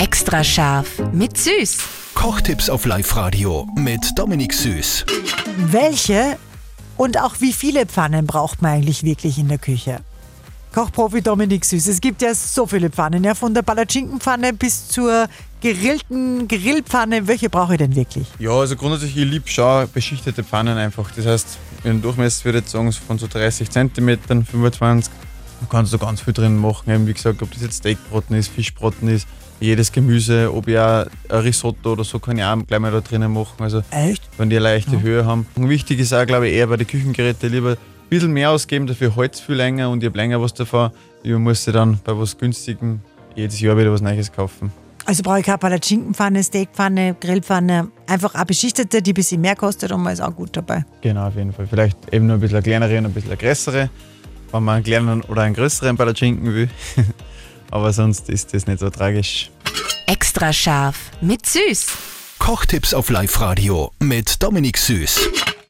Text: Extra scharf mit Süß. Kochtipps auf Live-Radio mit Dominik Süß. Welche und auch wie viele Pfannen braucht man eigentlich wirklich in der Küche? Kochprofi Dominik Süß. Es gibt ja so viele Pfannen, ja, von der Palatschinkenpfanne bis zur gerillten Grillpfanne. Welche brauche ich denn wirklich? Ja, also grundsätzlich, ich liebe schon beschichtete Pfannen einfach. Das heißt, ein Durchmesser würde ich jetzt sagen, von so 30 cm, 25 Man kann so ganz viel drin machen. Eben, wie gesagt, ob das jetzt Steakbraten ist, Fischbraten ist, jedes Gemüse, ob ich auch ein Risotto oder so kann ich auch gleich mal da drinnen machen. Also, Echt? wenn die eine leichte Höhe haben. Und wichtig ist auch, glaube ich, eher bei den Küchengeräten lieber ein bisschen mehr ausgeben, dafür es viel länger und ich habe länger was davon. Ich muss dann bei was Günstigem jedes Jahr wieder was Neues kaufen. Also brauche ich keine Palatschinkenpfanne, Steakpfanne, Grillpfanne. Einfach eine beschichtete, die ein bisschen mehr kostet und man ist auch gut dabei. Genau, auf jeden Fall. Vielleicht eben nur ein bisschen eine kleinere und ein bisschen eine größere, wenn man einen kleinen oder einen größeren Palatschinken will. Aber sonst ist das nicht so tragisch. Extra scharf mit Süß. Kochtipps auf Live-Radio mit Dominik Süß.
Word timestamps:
Extra 0.00 0.42
scharf 0.42 0.98
mit 1.12 1.36
Süß. 1.36 1.76
Kochtipps 2.14 2.70
auf 2.70 2.86
Live-Radio 2.86 3.68
mit 3.74 4.00
Dominik 4.16 4.54
Süß. 4.54 5.04
Welche 5.58 6.38
und 6.96 7.20
auch 7.20 7.34
wie 7.40 7.52
viele 7.52 7.84
Pfannen 7.84 8.26
braucht 8.26 8.62
man 8.62 8.72
eigentlich 8.72 9.02
wirklich 9.02 9.36
in 9.36 9.48
der 9.48 9.58
Küche? 9.58 10.00
Kochprofi 10.74 11.20
Dominik 11.20 11.66
Süß. 11.66 11.86
Es 11.86 12.00
gibt 12.00 12.22
ja 12.22 12.34
so 12.34 12.66
viele 12.66 12.88
Pfannen, 12.88 13.22
ja, 13.22 13.34
von 13.34 13.52
der 13.52 13.60
Palatschinkenpfanne 13.60 14.54
bis 14.54 14.88
zur 14.88 15.28
gerillten 15.60 16.48
Grillpfanne. 16.48 17.28
Welche 17.28 17.50
brauche 17.50 17.74
ich 17.74 17.78
denn 17.78 17.94
wirklich? 17.94 18.26
Ja, 18.38 18.52
also 18.52 18.76
grundsätzlich, 18.76 19.18
ich 19.18 19.30
liebe 19.30 19.50
schon 19.50 19.86
beschichtete 19.92 20.42
Pfannen 20.42 20.78
einfach. 20.78 21.10
Das 21.14 21.26
heißt, 21.26 21.58
ein 21.84 22.00
Durchmesser 22.00 22.46
würde 22.46 22.60
ich 22.60 22.64
jetzt 22.64 22.72
sagen, 22.72 22.90
von 22.90 23.18
so 23.18 23.26
30 23.26 23.68
cm, 23.68 24.18
25 24.50 25.12
Man 25.70 25.84
kann 25.84 25.86
so 25.86 25.98
ganz 25.98 26.20
viel 26.20 26.32
drin 26.32 26.56
machen. 26.56 26.90
Eben, 26.90 27.06
wie 27.06 27.12
gesagt, 27.12 27.40
ob 27.42 27.52
das 27.52 27.62
jetzt 27.62 27.78
Steakbraten 27.78 28.34
ist, 28.34 28.48
Fischbraten 28.48 29.06
ist, 29.06 29.28
jedes 29.60 29.92
Gemüse, 29.92 30.52
ob 30.52 30.66
ich 30.66 30.76
auch 30.76 31.06
ein 31.28 31.38
Risotto 31.38 31.92
oder 31.92 32.02
so 32.02 32.18
kann 32.18 32.36
ich 32.38 32.42
auch 32.42 32.56
gleich 32.66 32.80
mal 32.80 32.90
da 32.90 33.00
drinnen 33.00 33.32
machen. 33.32 33.62
Also, 33.62 33.84
Echt? 33.92 34.28
wenn 34.36 34.50
die 34.50 34.56
eine 34.56 34.64
leichte 34.64 35.00
Höhe 35.00 35.24
haben. 35.24 35.46
Und 35.54 35.68
wichtig 35.68 36.00
ist 36.00 36.12
auch, 36.12 36.26
glaube 36.26 36.48
ich, 36.48 36.54
eher 36.54 36.66
bei 36.66 36.76
den 36.76 36.88
Küchengeräten 36.88 37.52
lieber 37.52 37.70
ein 37.70 37.76
bisschen 38.08 38.32
mehr 38.32 38.50
ausgeben, 38.50 38.88
dafür 38.88 39.16
es 39.30 39.38
viel 39.38 39.54
länger 39.54 39.90
und 39.90 40.02
ich 40.02 40.08
habe 40.08 40.16
länger 40.16 40.42
was 40.42 40.54
davon. 40.54 40.90
Ich 41.22 41.32
muss 41.32 41.64
dann 41.66 42.00
bei 42.02 42.18
was 42.18 42.36
Günstigem 42.36 42.98
jedes 43.36 43.60
Jahr 43.60 43.78
wieder 43.78 43.92
was 43.92 44.00
Neues 44.00 44.32
kaufen. 44.32 44.72
Also 45.06 45.22
brauche 45.22 45.38
ich 45.38 45.46
keine 45.46 45.58
Palatschinkenpfanne, 45.58 46.42
Steakpfanne, 46.42 47.14
Grillpfanne. 47.20 47.92
Einfach 48.08 48.34
eine 48.34 48.44
beschichtete, 48.44 49.02
die 49.02 49.12
ein 49.12 49.14
bisschen 49.14 49.40
mehr 49.40 49.54
kostet 49.54 49.92
und 49.92 50.02
man 50.02 50.14
ist 50.14 50.20
auch 50.20 50.34
gut 50.34 50.56
dabei. 50.56 50.84
Genau, 51.00 51.28
auf 51.28 51.36
jeden 51.36 51.52
Fall. 51.52 51.68
Vielleicht 51.68 52.12
eben 52.12 52.26
nur 52.26 52.38
ein 52.38 52.40
bisschen 52.40 52.56
eine 52.56 52.64
kleinere 52.64 52.98
und 52.98 53.06
ein 53.06 53.12
bisschen 53.12 53.30
eine 53.30 53.38
größere, 53.38 53.88
wenn 54.52 54.64
man 54.64 54.76
einen 54.76 54.84
kleinen 54.84 55.22
oder 55.22 55.42
einen 55.42 55.54
größeren 55.54 55.96
Palatschinken 55.96 56.54
will. 56.54 56.70
Aber 57.70 57.92
sonst 57.92 58.28
ist 58.28 58.52
das 58.54 58.66
nicht 58.66 58.80
so 58.80 58.90
tragisch. 58.90 59.50
Extra 60.06 60.52
scharf 60.52 60.96
mit 61.20 61.46
Süß. 61.46 61.86
Kochtipps 62.38 62.94
auf 62.94 63.10
Live-Radio 63.10 63.92
mit 64.00 64.42
Dominik 64.42 64.78
Süß. 64.78 65.50